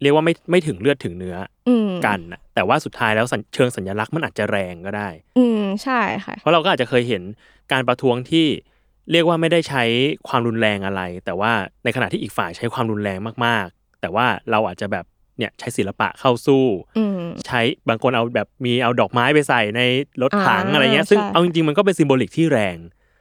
[0.02, 1.36] เรียกว่าไม่ไม่ถึงเลือดถึงเนื้อ
[1.68, 7.22] อืมกันนะแต่ว่าสุดท้ายแล้วสัญเชิงสัญลักษณ์มันอาจจะแรงก็ได้ อืมใช่ค่ะเพราะเราก็อาจจะเคยเห็น
[7.72, 8.46] การประท้วงที่
[9.12, 9.82] เรียกว่าไม่ได้ใช้
[10.28, 11.52] ความรุนแรงอะไร แต่ว่า
[11.84, 15.04] ในขณะที่อีกฝ่ายใช้ความรุนแรงมากๆ แต่ว่าเราอาจจะแบบ
[15.38, 16.64] เนี่ยใช้ศิลปะเข้าสู้
[16.98, 19.82] อืมใช้บางคนเอาแบบมีเอาดอกไม้ไปใส่ใน
[20.22, 22.76] รถถังอ่าอะไรเงี้ยซึ่งใช่เอาจริงๆมันก็เป็นซิมโบลิกที่แรง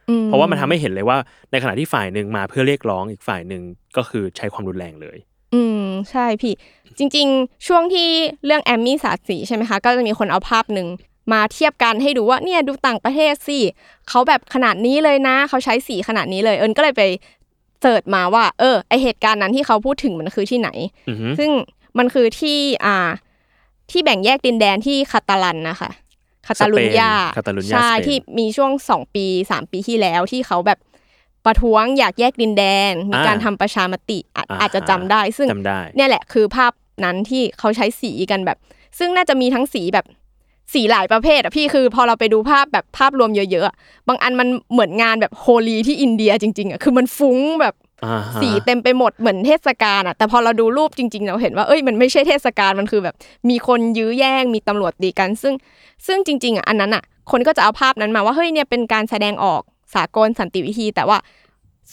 [0.08, 1.18] อืเพราะว่ามันทำให้เห็นเลยว่า
[1.50, 3.62] ในขณะที่ฝ่ายหนึ่งมาเพื่อเรียกร้องอีกฝ่ายหนึ่ง
[3.96, 5.18] ก็คือใช้ความรุนแรงเลย
[5.54, 6.54] อืมใช่พี่
[6.98, 8.08] จริง ๆ ช่วงที่
[8.44, 10.86] เรื่องแอมมี่สาดสีใช่ไหมคะ ก็จะมีคนเอาภาพหนึ่ง
[11.32, 13.58] มาเทียบกันให้ดูว่าเนี่ยดูต่างประเทศสิ
[14.08, 17.02] เขาแบบขนาดนี้เลยนะ เขาใช้สีขนาดนี้เลย เอิญก็เลยไป
[17.80, 20.70] เสิร์ชมาว่า เออไอเหตุการณ์นั้นที่เขาพูดถึงมันคือที่ไหน
[21.08, 21.50] อือฮึซึ่ง
[21.98, 23.10] มันคือที่อ่า
[23.90, 25.90] ที่แบ่งแยกดินแดนที่คาตาลันนะคะ
[26.46, 30.78] คาตาลุญญาคาตาลุญญาใช่สเปนที่มีช่วงสองปีสามปีที่แล้วที่เขาแบบ
[31.46, 36.72] ประท้วงอยากแยกดินแดน มีการทำประชามติอาจอ่าอาจจะจำได้ ซึ่งจำได้เนี่ยแหละคือภาพ
[37.04, 38.58] นั้นที่เขาใช้สีกันแบบ
[38.98, 40.06] ซึ่งน่าจะมีทั้งสีแบบ
[40.72, 43.74] สีหลายประเภทอะพี่คือพอเราไปดูภาพแบบภาพรวมเยอะๆอะ
[44.08, 53.14] บางอันมันเหมือนงานแบบโฮลีที่อินเดียจริงๆอะคือมันฟุ้งแบบอ่าฮะสีเต็มไปหมดเหมือนเทศกาลอะแต่พอเราดูรูปจริง ๆ เราเห็นว่าเอ้ยมันไม่ใช่เทศกาลมันคือแบบ
[53.48, 55.54] มีคนยื้อแย่งมีตำรวจตีกัน ซึ่ง
[56.06, 59.62] ซึ่งจริงๆอะอันนั้นอะคนก็จะเอาภาพนั้นมาว่าเฮ้ยเนี่ยเป็นการแสดงออก
[59.94, 61.18] สากลสันติวิธี แต่ว่า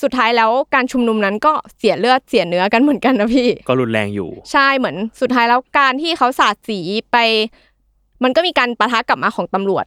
[0.01, 6.79] สุดท้ายแล้วการชุมนุมนั้นก็เสียเลือดเสียเนื้อกันเหมือนกันนะพี่ ก็รุนแรงอยู่ ใช่เหมือนสุดท้ายแล้วการที่เขาสาดสี
[7.11, 7.17] ไป
[8.23, 9.85] มันก็มีการปะทะกลับมาของตำรวจ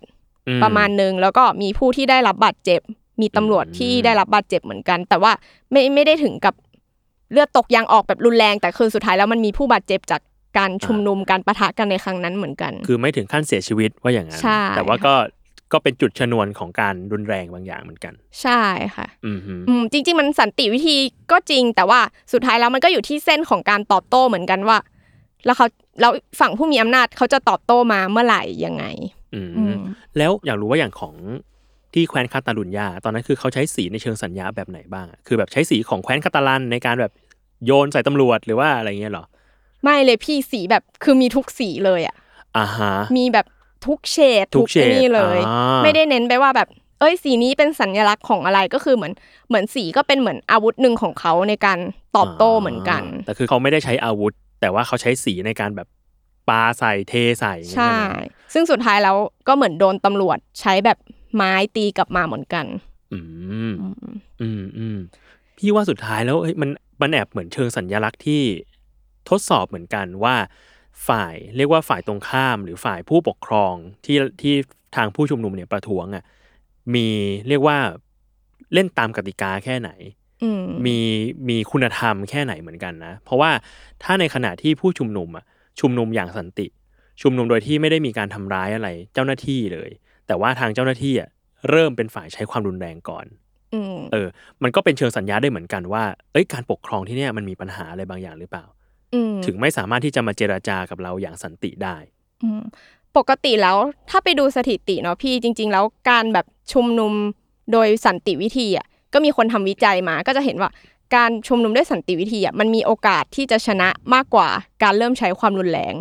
[0.48, 2.80] อืประมาณหนึ่งแล้วก็มีผู้ที่ได้รับบาดเจ็บ
[3.20, 5.32] มีตำรวจอืมที่ได้รับบาดเจ็บเหมือนกัน แต่ว่า
[5.70, 6.54] ไม่ไม่ได้ถึงกับ
[7.32, 10.20] เลือดตกยางออกแบบรุนแรง แต่คือสุดท้ายแล้วมันมีผู้บาดเจ็บจาก
[10.58, 15.14] การชุมนุมการปะทะกันในครั้งนั้นเหมือนกัน คือไม่ถึงขั้นเสียชีวิตว่าอย่างนั้นใช่แต่ว่าก็
[15.72, 18.62] ก็เป็นจุดชนวนของการรุนแรงบางอย่างเหมือนกัน ใช่
[18.96, 20.96] ค่ะอือฮึอืมจริง ๆ มันสันติวิธี
[21.32, 22.00] ก็จริง แต่ว่า
[22.32, 24.78] สุดท้ายแล้วมันก็อยู่ที่เส้นของการตอบโต้เหมือนกันว่า
[25.44, 25.66] แล้วเขา
[26.00, 28.84] แล้วฝั่งผู้มีอำนาจเขาจะตอบโต้มาเมื่อไหร่ยังไง
[29.34, 29.76] อืมอืม
[30.18, 31.14] แล้วอยากรู้ว่าอย่างของ
[31.94, 37.12] ที่แคว้นคาตาลุญญาตอนนั้นคือเขาใช้สีในเชิงสัญญาแบบไหนบ้างอะคือแบบใช้สีของแคว้นคาตาลันในการแบบ
[37.66, 39.24] โยนใส่ตำรวจหรือว่าอะไรเงี้ยเหรอ
[39.82, 42.16] ไม่เลยพี่สีแบบคือมีทุกสีเลยอะ
[42.56, 43.46] อ่าฮะมีแบบ
[43.86, 46.68] ทุกเฉดทุกเฉดไอ้นี่เลยอ่าไม่ได้เน้นไปว่าแบบ
[47.00, 49.12] เอ้ยสีนี้เป็นสัญลักษณ์ของอะไรก็คือเหมือน
[49.48, 51.78] เหมือนสีก็เป็นเหมือนอาวุธหนึ่งของเขาในการ
[52.16, 55.88] ตอบโต้เหมือนกัน แต่คือเขาไม่ได้ใช้อาวุธ แต่ว่าเขาใช้สีในการแบบ
[56.48, 59.16] ปาใส่เทใส่อย่างเงี้ยใช่ไหมซึ่งสุดท้ายแล้ว
[59.48, 60.98] ก็เหมือนโดนตำรวจใช้แบบ
[61.34, 62.66] ไม้ตีกลับมาเหมือนกัน
[63.12, 63.18] อื
[63.70, 63.72] ม
[64.40, 64.98] อืมอืม
[65.56, 66.70] พี่ว่าสุดท้ายแล้วเฮ้ยมัน
[67.00, 68.42] มันแอบเหมือนเชิงสัญลักษณ์ที่
[69.28, 70.36] ทดสอบเหมือนกันว่า
[71.08, 74.54] ฝ่ายเรียกว่าฝ่ายตรงข้าม หรือฝ่ายผู้ปกครองที่ที่
[74.96, 76.24] ทางผู้ชุมนุมเนี่ยประท้วงอะ
[76.94, 77.08] มี
[77.48, 77.78] เรียกว่า
[78.74, 80.19] เล่นตามกติกาแค่ไหนอื
[80.62, 80.98] มมี
[81.48, 83.50] มีคุณธรรมแค่ไหนเหมือนกันนะ เพราะว่า
[84.02, 85.44] ถ้าในขณะที่ผู้ชุมนุมอะ
[85.80, 86.66] ชุมนุมอย่างสันติ
[87.22, 89.90] ชุมนุมโดยที่ไม่ได้มีการทำร้ายอะไรเจ้าหน้าที่เลย
[90.26, 91.28] แต่ว่าทางเจ้าหน้าที่อะ
[91.70, 93.26] เริ่มเป็นฝ่ายใช้ความรุนแรงก่อน
[93.74, 94.28] อืมเออ
[94.62, 98.64] มันก็เป็นเชิงสัญญาได้เหมือนกันว่า เอ้ย การปกครองที่เนี่ยมันมีปัญหาอะไรบางอย่างหรือเปล่า
[99.14, 101.96] อืมถึงไม่สามารถที่จะมาเจราจากับเราอย่างสันติได้
[102.42, 102.62] อืม
[103.16, 103.76] ปกติแล้ว
[104.10, 107.12] ถ้าไปดูสถิติเนาะพี่จริง ๆ แล้วการแบบชุมนุม
[107.72, 110.70] โดยสันติวิธีอะ ก็มีคนทำวิจัยมา ก็จะเห็นว่า
[111.14, 114.48] การชุมนุมด้วยสันติวิธีอะมันมีโอกาสที่จะชนะมากกว่า
[114.82, 115.94] การเริ่มใช้ความรุนแรง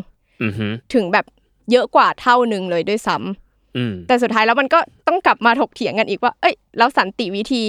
[0.43, 1.25] อือฮึถึงแบบ
[1.71, 7.63] เยอะกว่าเท่าหนึ่งเลยด้วยซ้ำอืมแต่สุดท้ายแล้วมันก็ต้องกลับมาถกเถียงกันอีกว่า เอ้ยแล้วสันติวิธี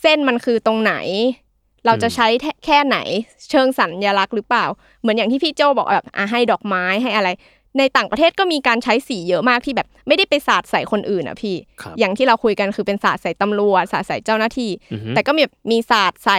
[0.00, 0.94] เส้นมันคือตรงไหน
[1.86, 2.26] เราจะใช้
[2.64, 2.98] แค่ไหน
[3.50, 4.64] เชิงสัญญลักษณ์หรือเปล่า
[5.00, 7.28] เหมือนอย่างที่พี่โจบอกแบบอะให้ดอกไม้ให้อะไร
[7.78, 16.38] ในต่างประเทศก็มีการใช้สีเยอะมากที่แบบ ไม่ได้ไปสาดใส่คนอื่นอะพี่ครับอย่างที่เราคุยกันคือเป็นสาดใส่ตำรวจสาดใส่เจ้าหน้าที่อือฮึแต่ก็มีแบบมีสาดใส่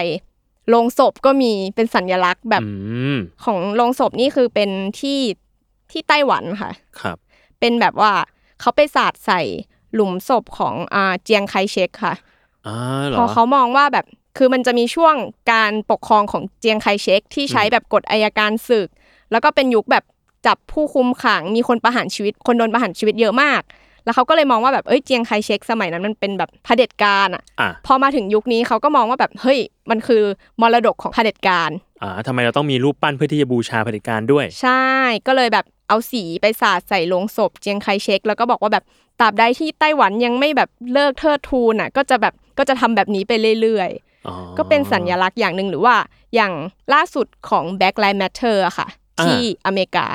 [0.68, 2.70] โลงศพก็มีเป็นสัญลักษณ์แบบอื
[3.14, 5.20] มของโลงศพนี่คือเป็นที่
[5.90, 7.16] ที่ไต้หวันค่ะครับ
[7.60, 8.12] เป็นแบบว่า
[8.60, 9.40] เขาไปสาดใส่
[9.94, 12.14] หลุมศพของอ่าเจียงไคเชกค่ะ
[12.66, 12.76] อ่า
[13.08, 14.06] เหรพออเขามองว่าแบบ
[14.38, 15.14] คือมันจะมีช่วง
[15.52, 18.88] การปกครองของเจียงไคเชกที่ใช้แบบกฎอายการศึก
[19.30, 20.04] แล้วก็เป็นยุคแบบ
[20.46, 23.62] จับผู้คุมขังมีคนประหารชีวิต คนโดนประหารชีวิตเยอะมาก
[24.04, 29.58] แล้วเขาก็เลยมองว่าแบบเอ้ยเจียงไคเชกสมัยนั้นมันเป็นแบบเผด็จการอะอะพอมาถึงยุคนี้เขาก็มองว่าแบบเฮ้ย
[29.90, 30.22] มันคือ
[30.60, 31.70] มรดกของเผด็จการ
[32.02, 34.86] อ่าทำไมเราต้องมีรูปปั้นเพื่อที่จะบูชาเผด็จการด้วย ใช่
[35.26, 38.84] ก็เลยแบบเอาสีไปสาดใส่โลงศพเจียงไคเชกแล้วก็บอกว่าแบบ
[39.20, 45.96] ตราบใดที่ไต้หวันยังไม่แบบเลิกเทิดทูนอะ ก็จะแบบก็จะทำแบบนี้ไปเรื่อยๆอ๋อก็เป็นสัญลักษณ์อย่างหนึ่งหรือว่า
[46.34, 46.52] อย่าง
[46.94, 50.06] ล่าสุดของ Black Lives Matter อะค่ะอ่า ที่อเมริกา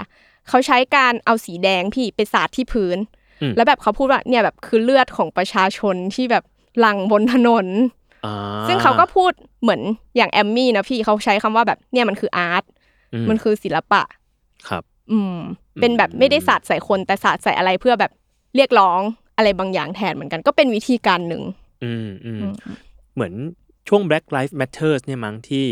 [0.49, 2.97] เขาใช้การเอาสีแดงพี่ไปสาดที่พื้น
[3.41, 6.43] อืมแล้วแบบเขาพูดว่าเนี่ยแบบคือเลือดของประชาชนที่แบบ
[6.79, 7.67] หลั่งบนถนน
[8.25, 8.33] อ่า
[8.67, 9.31] ซึ่งเขาก็พูด
[9.61, 9.81] เหมือน
[10.15, 12.63] อย่างแอมมี่นะพี่เขาใช้คำว่าแบบเนี่ยมันคืออาร์ต
[13.13, 14.03] อืมันคือศิลปะ
[14.67, 15.37] ครับ อืม
[15.81, 18.11] เป็นแบบไม่ได้สาดใส่คนแต่สาดใส่อะไรเพื่อแบบ
[18.55, 18.99] เรียกร้อง
[19.37, 21.43] อะไรบางอย่างแทนเหมือนกัน ก็เป็นวิธีการหนึ่ง
[21.83, 22.53] อืมอืมอืม
[23.13, 23.33] เหมือน
[23.87, 25.65] ช่วง Black Lives Matter เนี่ยมั้งที่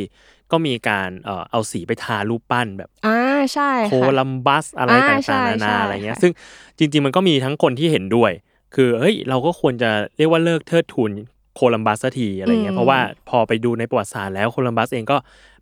[0.51, 3.19] ก็มีการเอ่อเอาสีไปทารูปปั้นแบบอ่า
[3.53, 6.31] ใช่โคค่ะลัมบัสอะไรอ่าต่ใช่างๆนาใช่นาอะไรเงี้ยค่ะซึ่ง
[6.77, 8.31] จริง ๆ มันก็มีทั้งคนที่เห็นด้วย
[8.75, 11.11] คือเฮ้ยเราก็ควรจะเรียกว่าเลิกเทิดทูน
[11.55, 15.17] โคลัมบัสสักทีอะไรเงี้ยเพราะว่าพอไปดูในประวัติศาสตร์แล้วโคลัมบัสเองก็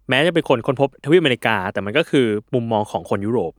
[0.10, 3.54] แม้จะเป็นคนค้นพบทวีปอเมริกา แต่มันก็คือมุมมองของคนยุโรป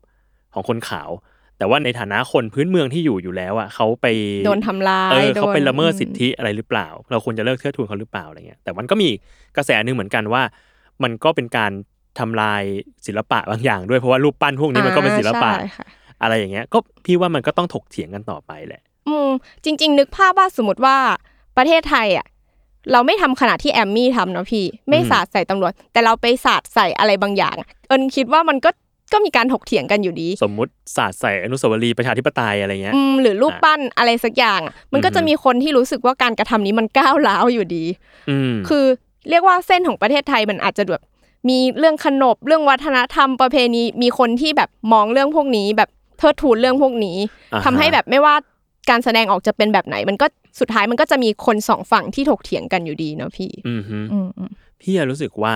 [0.54, 1.10] ของคนขาว
[1.58, 4.06] แต่ว่าในฐานะคนพื้นเมืองที่อยู่อยู่แล้วอะเขาไป
[4.46, 9.08] โดนทำร้ายเออโดนเขาไปละเมิดอืมสิทธิอะไรหรือเปล่า เราควรจะเลิกเทิดทูนเขาหรือเปล่าอะไรเงี้ยแต่มันก็มี
[9.56, 10.42] กระแสหนึ่งเหมือนกันว่า
[11.02, 11.72] มันก็เป็นการ
[12.18, 12.62] ทำลาย
[13.06, 15.86] ศิลปะบางอย่างด้วยเพราะว่ารูปปั้นพวกนี้มันก็เป็นศิลปะอ่าใช่ค่ะ
[16.22, 19.30] อะไรอย่างเงี้ย ก็พี่ว่ามันก็ต้องถกเถียงกันต่อไปแหละ อืม
[19.64, 20.96] จริง ๆ นึกภาพว่าสมมติว่า
[21.56, 22.26] ประเทศไทยอะ
[22.92, 28.70] เราไม่ทำขนาดที่แอมมี่ทำเนาะพี่ ไม่อืมสาดใส่ตำรวจ แต่เราไปสาดใส่อะไรบางอย่างอะเอิญคิดว่ามันก็
[29.12, 37.84] ก็มีการถกเถียงกันอยู่ดี สมมุติศาสตร์ใส่อนุสาวรีย์ประชาธิปไตยอะไรเงี้ยอืมหรือรูปปั้นอะไรสักอย่างอะมันก็อือฮึจะมีคนที่รู้สึกว่าการกระทำนี้มันก้าวร้าวอยู่ดี
[38.30, 38.86] อืมคือ
[39.30, 41.02] เรียกว่าเส้นของประเทศไทยมันอาจจะแบบ
[41.48, 47.16] มีเรื่องขนบเรื่องวัฒนธรรมประเพณีมีคนที่แบบมองเรื่องพวกนี้ แบบเทิดทูนเรื่องพวกนี้
[47.52, 48.34] อ่าฮะทำให้แบบไม่ว่า
[48.90, 50.26] การแสดงออกจะเป็นแบบไหน มันก็
[50.60, 54.50] สุดท้ายมันก็จะมีคนสองฝั่งที่ถกเถียงกันอยู่ดีเนาะพี่อืมฮึอืมอืม
[54.82, 55.54] พี่อะรู้สึกว่า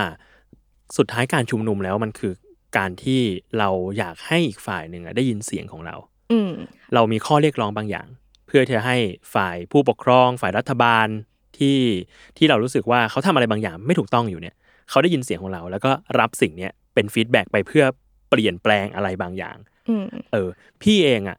[0.97, 2.33] สุดท้ายการชุมนุมแล้วมันคือ
[2.77, 3.21] การที่
[3.59, 5.95] เราอยากให้อีกฝ่ายหนึ่งอะได้ยินเสียงของเรา
[6.31, 6.51] อืม
[6.93, 8.07] เรามีข้อเรียกร้องบางอย่าง
[8.47, 8.97] เพื่อที่จะให้
[9.33, 11.07] ฝ่ายผู้ปกครอง ฝ่ายรัฐบาล
[11.57, 11.77] ที่
[12.37, 14.55] ที่เรารู้สึกว่าเขาทำอะไรบางอย่างไม่ถูกต้องอยู่เนี่ย
[14.89, 17.83] เขาได้ยินเสียงของเรา แล้วก็รับสิ่งเนี้ยเป็นฟีดแบ็กไปเพื่อ
[18.29, 19.57] เปลี่ยนแปลงอะไรบางอย่าง
[19.89, 20.49] อืมเออ
[20.83, 21.37] พี่เองอะ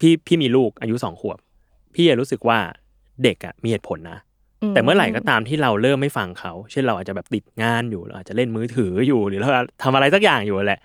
[0.00, 1.38] พี่พี่มีลูกอายุสองขวบ
[1.94, 2.58] พี่อะรู้สึกว่า
[3.22, 4.18] เด็กอะมีเหตุผลนะ
[4.70, 9.50] แต่เมื่อไหร่ก็ตามที่เราเริ่มไม่ฟังเขา เช่นเราอาจจะแบบติดงานอยู่เราอาจจะเล่นมือถืออยู่หรือเรา
[9.82, 10.80] ทำอะไรสักอย่างอยู่แหละ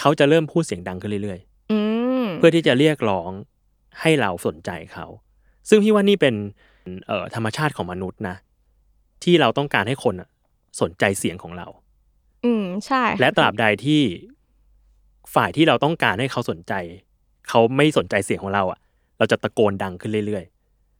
[0.00, 1.78] เขาจะเริ่มพูดเสียงดังขึ้นเรื่อยๆอื
[2.24, 3.30] มเพื่อที่จะเรียกร้อง
[4.00, 5.06] ให้เราสนใจเขา
[5.68, 6.34] ซึ่งพี่ว่านี่เป็น
[7.06, 8.36] เอ่อธรรมชาติของมนุษย์นะ
[9.24, 10.28] ที่เราต้องการให้คนอะ
[10.80, 11.66] สนใจเสียงของเรา
[12.44, 14.02] อืมใช่ค่และตราบใดที่
[15.34, 16.72] ฝ่ายที่เราต้องการให้เขาสนใจ
[17.48, 18.78] เขาไม่สนใจเสียงของเราอะ
[19.18, 20.44] เราจะตะโกนดังขึ้นเรื่อย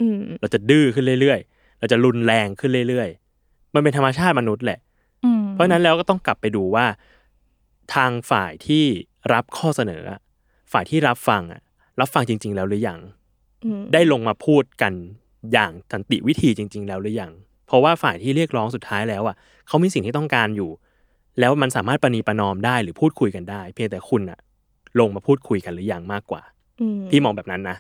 [0.01, 4.79] อืมๆเราจะดื้อขึ้นเรื่อยๆ เราจะรุนแรงขึ้นเรื่อยๆ มันเป็นธรรมชาติมนุษย์แหละ
[5.25, 6.87] อืมเพราะฉะนั้นแล้วก็ต้องกลับไปดูว่า
[7.95, 8.85] ทางฝ่ายที่
[9.33, 10.21] รับข้อเสนออะ
[10.73, 11.61] ฝ่ายที่รับฟังอะ
[12.01, 13.01] รับฟังจริง ๆ แล้วหรือยัง
[13.65, 14.93] อืมได้ลงมาพูดกัน
[15.53, 17.33] อย่างสันติวิธีจริง ๆ แล้วหรือยัง
[17.67, 19.37] เพราะว่าฝ่ายที่เรียกร้องสุดท้ายแล้วอะ
[19.69, 20.71] เขามีสิ่งที่ต้องการอยู่
[21.41, 24.39] แล้วมันสามารถประนีประนอมได้หรือพูดคุยกันได้ เพียงแต่คุณอะ
[25.01, 26.43] ลงมาพูดคุยกันหรือยังมากกว่า
[26.81, 27.77] อืมพี่มองแบบนั้นนะ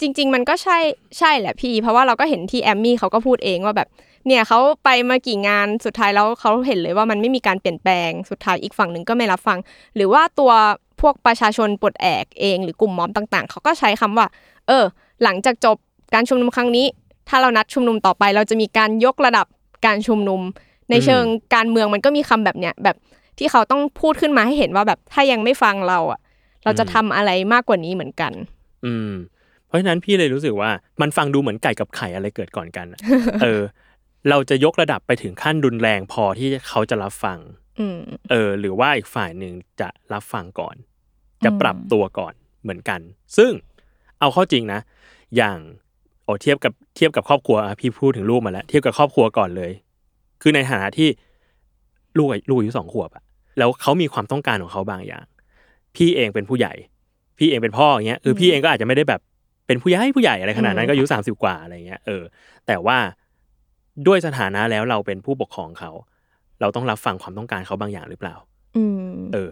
[0.00, 0.78] จริง ๆ มันก็ใช่
[1.18, 3.88] ใช่แหละพี่ เพราะว่าเราก็เห็นที่แอมมี่เขาก็พูดเองว่าแบบ
[4.26, 9.58] เนี่ยเขาไปมากี่งานสุดท้ายแล้วเขาเห็นเลยว่ามันไม่มีการเปลี่ยนแปลงสุดท้ายอีกฝั่งหนึ่งก็ไม่รับฟัง
[9.96, 10.52] หรือว่าตัว
[11.00, 14.26] พวกประชาชนปลดแอกเอง หรือกลุ่มม็อบต่าง ๆเขาก็ใช้คำว่า
[14.66, 14.84] เออ
[15.22, 15.76] หลังจากจบ
[16.14, 16.86] การชุมนุมครั้งนี้
[17.28, 19.46] ถ้าเรานัดชุมนุมต่อไป เราจะมีการยกระดับ
[19.86, 20.40] การชุมนุม
[20.90, 22.96] ในเชิงการเมืองมันก็มีคำแบบเนี้ยแบบ
[23.38, 26.20] ที่เขาต้องพูดขึ้นมาให้เห็นว่าแบบถ้ายังไม่ฟังเราอะ
[26.64, 28.32] เราจะทำอะไรมากกว่านี้เหมือนกัน
[28.84, 29.12] อืม
[29.66, 33.00] เพราะฉะนั้นพี่เลยรู้สึกว่ามันฟังดูเหมือนไก่กับไข่อะไรเกิดก่อนกันอะ
[33.42, 33.60] เออ
[34.30, 37.38] เราจะยกระดับไปถึงขั้นรุนแรงพอที่เขาจะรับฟัง
[37.78, 37.98] อืม
[38.30, 40.76] เออ หรือว่าอีกฝ่ายหนึ่งจะรับฟังก่อน
[41.44, 43.00] จะปรับตัวก่อนเหมือนกัน
[43.36, 43.52] ซึ่ง
[44.20, 44.80] เอาเข้าจริงนะ
[45.36, 45.58] อย่าง
[46.28, 49.72] โอเทียบกับเทียบกับครอบครัวอะพี่พูดถึงลูกมาแล้ว เทียบกับครอบครัวก่อนเลย
[50.42, 51.08] คือในฐานะที่
[52.18, 53.22] ลูกอายุลูกอายุสองขวบอะ
[53.58, 55.24] แล้วเขามีความต้องการของเขาบางอย่าง
[55.96, 56.72] พี่เองเป็นผู้ใหญ่
[57.38, 59.20] พี่เองเป็นพ่ออย่างเงี้ยคือพี่เองก็อาจจะไม่ได้แบบ
[59.66, 62.22] เป็นผู้ใหญ่ผู้ใหญ่อะไรขนาดนั้นอืมก็อายุสามสิบกว่าอะไรเงี้ยเออ
[62.66, 62.98] แต่ว่า
[64.06, 65.90] ด้วยสถานะแล้วเราเป็นผู้ปกครองเขา
[66.60, 68.34] เราต้องรับฟังความต้องการเขาบางอย่างหรือเปล่า
[68.76, 68.84] อื
[69.16, 69.50] มเออ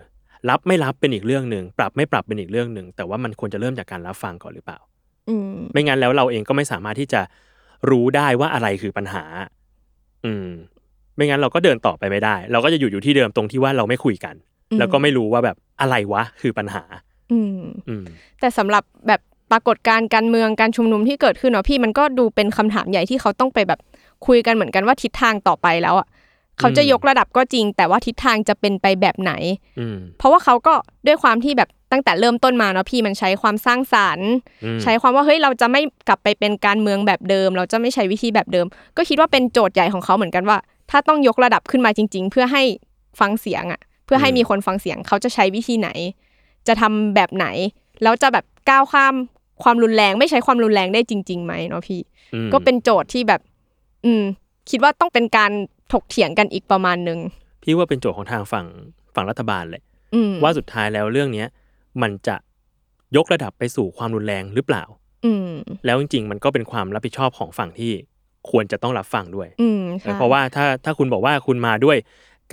[0.51, 4.96] รับไม่รับเป็นอีกเรื่องหนึ่งปรับไม่ปรับเป็นอีกเรื่องหนึ่งแต่ว่ามันควรจะเริ่มจากการรับฟังก่อนหรือเปล่าอืม
[5.73, 7.21] ไม่งั้นแล้วเราเองก็ไม่สามารถที่จะ
[7.91, 9.23] รู้ได้ว่าอะไรคือปัญหา
[10.25, 10.49] อืม
[11.17, 14.35] ไม่งั้นเราก็เดินต่อไปไม่ได้ เราก็จะอยู่อยู่ที่เดิมตรงที่ว่าเราไม่คุยกัน
[14.71, 16.83] อืมแล้วก็ไม่รู้ว่าแบบอะไรวะคือปัญหา
[17.33, 18.05] อืมอืม
[18.41, 19.21] แต่สำหรับแบบ
[19.53, 23.81] ปรากฏการณ์การเมืองการชุมนุมที่เกิดขึ้นเนาะพี่มันก็ดูเป็นคำถามใหญ่ที่เขาต้องไปแบบ
[24.27, 26.07] คุยกันเหมือนกันว่าทิศทางต่อไปแล้วอะ
[26.59, 29.33] เขาจะยกระดับก็จริง แต่ว่าทิศทางจะเป็นไปแบบไหน
[29.81, 30.75] อืมเพราะว่าเขาก็
[31.07, 34.31] ด้วยความที่แบบตั้งแต่เริ่มต้นมาเนาะพี่มันใช้ความสร้างสรรค์
[34.65, 38.67] อืมใช้ความว่าเฮ้ยเราจะไม่กลับไปเป็นการเมืองแบบเดิม เราจะไม่ใช้วิธีแบบเดิม
[38.97, 40.59] ก็คิดว่าเป็นโจทย์ใหญ่ของเขาเหมือนกันว่า
[40.91, 42.63] ถ้าต้องยกระดับขึ้นมาจริง ๆ เพื่อให้
[43.21, 45.89] ฟังเสียงอะ เพื่อให้มีคนฟังเสียงเขาจะใช้วิธีไหน
[46.69, 47.47] จะทำแบบไหน
[48.03, 49.15] แล้วจะแบบก้าวข้าม
[49.63, 52.01] ความรุนแรง ไม่ใช้ความรุนแรงได้จริงๆไหมเนาะพี่
[52.35, 53.41] อืมก็เป็นโจทย์ที่แบบ
[54.05, 54.25] อืม
[54.71, 55.51] คิดว่าต้องเป็นการ
[55.93, 57.19] ถกเถียงกันอีกประมาณหนึ่ง
[57.63, 58.67] พี่ว่าเป็นโจทย์ของทางฝั่ง
[59.15, 59.83] ฝั่งรัฐบาลเลย
[60.15, 61.49] อืมว่าสุดท้ายแล้วเรื่องเนี้ย
[62.03, 62.37] มันจะ
[63.17, 64.85] ยกระดับไปสู่ความรุนแรงหรือเปล่า
[65.27, 65.51] อืม
[65.85, 67.93] แล้วจริงๆ มันก็เป็นความรับผิดชอบของฝั่งที่
[68.51, 71.97] ควรจะต้องรับฟังด้วยอืมเอใช่อเพราะว่าถ้าถ้าคุณบอกว่าคุณมาด้วย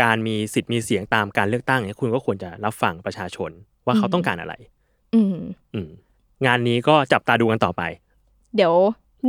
[0.01, 3.51] การมีสิทธิ์มีเสียงตามการเลือกตั้งเนี่ยคุณก็ควรจะรับฟังประชาชน
[3.85, 4.53] ว่าเขาต้องการอะไร
[5.15, 5.35] อืม
[5.73, 5.89] อืม
[6.45, 7.81] งานนี้ก็จับตาดูกันต่อไป
[8.55, 8.73] เดี๋ยว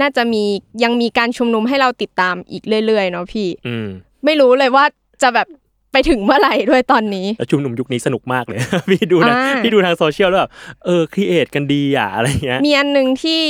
[0.00, 0.42] น่าจะมี
[0.82, 3.86] ยังมีการชุมนุมให้เราติดตามอีกเรื่อยๆเนาะพี่ อืม
[4.24, 4.84] ไม่รู้เลยว่า
[5.22, 5.46] จะแบบ
[5.92, 8.58] ไปถึงเมื่อไหร่ด้วยตอนนี้แล้วชุมนุมยุคนี้สนุกมากเลย
[8.90, 10.50] พี่ดูนะอ่าพี่ดูทางโซเชียลแล้วแบบ
[10.84, 13.42] เออ create กันดีอะอะไรเงี้ยมีอันหนึ่งที่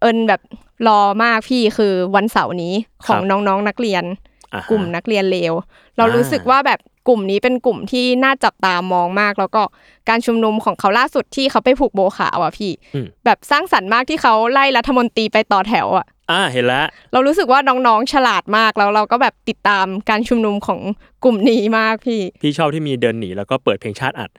[0.00, 0.40] เอิญแบบ
[0.88, 2.74] รอมากพี่คือวันเสาร์นี้
[3.06, 4.04] ของครับน้องๆนักเรียน
[4.54, 5.52] อ่าฮะกลุ่มนักเรียนเลว
[5.96, 9.62] เราอ่ารู้สึกว่าแบบ กลุ่มนี้เป็นกลุ่มที่น่าจับตามองมาก แล้วก็
[10.08, 20.80] การชุมนุมของเขาล่าสุดที่เขาไปผูกโบขาวอะพี่อืมแบบสร้างสรรค์มากที่เขาไล่รัฐมนตรีไปต่อแถวอะอ่าเห็นแล้วเรารู้สึกว่าน้องๆฉลาดมากแล้วเราก็แบบติดตามการชุมนุมของ
[21.24, 24.30] กลุ่มนี้มากพี่พี่ชอบที่มีเดินหนีแล้วก็เปิดเพลงชาติอัด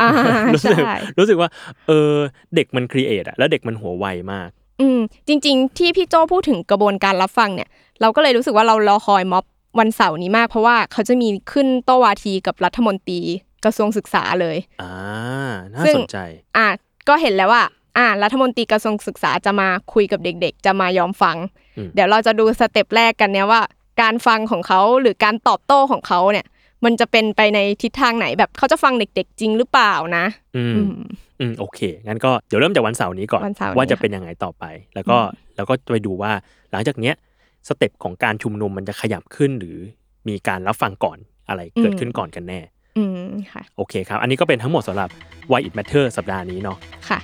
[0.00, 0.10] อ่า
[0.54, 1.48] รู้สึกใช่รู้สึกว่า
[1.86, 2.12] เออ
[2.54, 7.68] เด็กมันครีเอทอะแล้วเด็กมันหัวไวมาก อืมจริง ๆ ที่พี่โจพูดถึงกระบวนการรับฟังเนี่ย
[8.00, 9.44] เราก็เลยรู้สึกว่าเรารอคอยม็อบ
[9.78, 13.20] วันเสาร์นี้มากเพราะว่าเขาจะมีขึ้นโต้วาทีกับรัฐมนตรี
[13.64, 14.92] กระทรวงศึกษาเลยอ่า
[15.72, 16.18] น่าซึ่งสนใจ
[16.56, 16.66] อะ
[17.08, 17.64] ก็เห็นแล้วว่า
[17.98, 21.36] อะรัฐมนตรีกระทรวงศึกษาจะมาคุยกับเด็ก ๆ จะมายอมฟัง
[21.76, 23.60] อืมเดี๋ยวเราจะดู step แรกกันเนี่ยว่า
[24.02, 26.46] การฟังของเขาหรือการตอบโต้ของเขาเนี่ย
[26.84, 30.24] มันจะเป็นไปในทิศทางไหนแบบเขาจะฟังเด็ก ๆ จริงหรือเปล่านะ
[30.56, 30.94] อืมอืม
[31.40, 35.16] อืมโอเคงั้นก็เดี๋ยวเริ่มจากวันเสาร์นี้ก่อนวันเสาร์นี้ว่าจะค่ะเป็นยังไงต่อไป แล้วก็
[35.56, 36.32] แล้วก็ไปดูว่า
[36.72, 37.14] หลังจากเนี้ย
[37.68, 39.78] step ของการชุมนุมมันจะขยับขึ้นหรือ
[40.28, 42.60] มีการรับฟังก่อนอะไรเกิดขึ้นก่อนกันแน่
[42.98, 45.08] อืมค่ะโอเคครับ อันนี้ก็เป็นทั้งหมดสำหรับ
[45.50, 47.18] Why It Matter สัปดาห์นี้เนาะค่ะ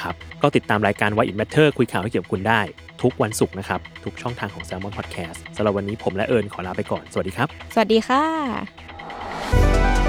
[0.00, 2.60] ครับก็ติดตามรายการ Why It Matter คุยข่าวให้เกี่ยวกับคุณได้
[3.02, 10.03] ทุกวันศุกร์นะครับ ทุกช่องทางของ Salmon Podcast สำหรับวันนี้ผมและเอิญขอลาไปก่อน สวัสดีครับ สวัสดีค่ะ